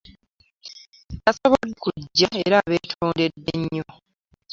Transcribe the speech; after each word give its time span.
Tasobodde 1.23 1.73
kujja 1.83 2.27
era 2.43 2.55
abeetondedde 2.63 3.51
nnyo. 3.59 3.85